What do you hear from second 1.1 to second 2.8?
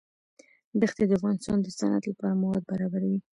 افغانستان د صنعت لپاره مواد